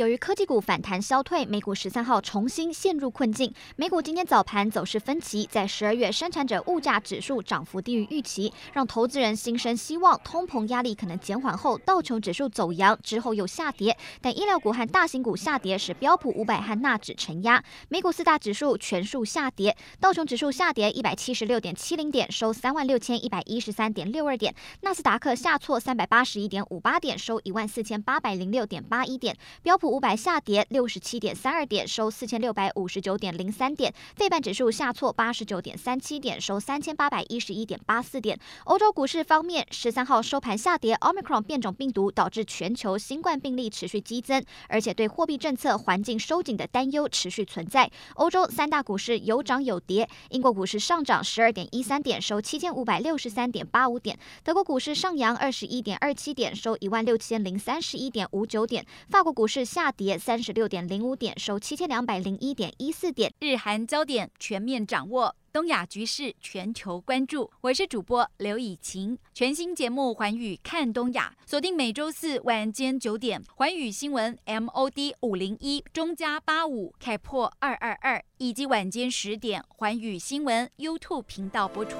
[0.00, 3.52] 由于科技股反弹消退，美股十三号重新陷入困境。
[3.76, 13.94] 美股今天早盘走势分歧，在十二月生产者物价指数涨幅低于预期，让投资人心生希望，通膨压力可能减缓后，道琼指数走扬之后又下跌。
[14.22, 17.62] 但医疗股和大型股下跌，使标普五百和纳指承压。
[17.90, 33.92] 美股四大指数全数下跌，道琼指数下跌一百七十六点七零点，收三万六千一百一十三点六二点；纳斯达克下挫三百八十一点五八点，收一万四千八百零六点八一点；标普五百下跌六十七点三二点，收四千六百五十九点零三点。
[34.14, 38.38] 费半指数下挫八十九点三七点，收三千八百一十一点八四点。
[38.66, 47.90] 欧洲股市方面，十三号收盘下跌，Omicron 变种病毒导致全球新冠病例持续激增，而且对货币政策环境收紧的担忧持续存在。
[48.14, 59.79] 欧洲三大股市有涨有跌，英国股市上涨十二点一三点，收七千五百六十三点八五点；德国股市上扬二十一点二七点，收一万六千零三十一点五九点；法国股市下。
[59.80, 63.32] 下跌三十六点零五点，收七千两百零一点一四点。
[63.40, 67.50] 日韩焦点全面掌握，东亚局势全球关注。
[67.62, 81.96] 我是主播刘以晴，全新节目《寰宇看东亚》，锁定每周四晚间九点，寰宇新闻 MOD 五零一中加八五开破二二二，以及晚间十点，寰宇新闻 YouTube 频道播出。